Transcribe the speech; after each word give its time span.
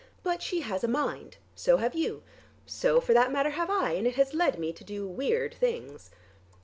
But 0.23 0.41
she 0.41 0.61
has 0.61 0.83
a 0.83 0.87
mind. 0.87 1.37
So 1.53 1.77
have 1.77 1.93
you. 1.93 2.23
So 2.65 2.99
for 2.99 3.13
that 3.13 3.31
matter 3.31 3.51
have 3.51 3.69
I, 3.69 3.91
and 3.91 4.07
it 4.07 4.15
has 4.15 4.33
led 4.33 4.57
me 4.57 4.73
to 4.73 4.83
do 4.83 5.05
weird 5.07 5.53
things." 5.53 6.09